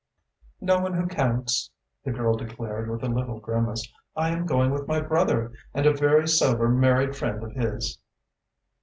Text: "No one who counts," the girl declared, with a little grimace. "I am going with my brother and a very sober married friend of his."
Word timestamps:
"No 0.61 0.79
one 0.79 0.95
who 0.95 1.05
counts," 1.05 1.69
the 2.03 2.09
girl 2.11 2.35
declared, 2.35 2.89
with 2.89 3.03
a 3.03 3.07
little 3.07 3.39
grimace. 3.39 3.87
"I 4.15 4.29
am 4.31 4.47
going 4.47 4.71
with 4.71 4.87
my 4.87 4.99
brother 4.99 5.53
and 5.75 5.85
a 5.85 5.93
very 5.93 6.27
sober 6.27 6.67
married 6.69 7.15
friend 7.15 7.43
of 7.43 7.51
his." 7.51 7.99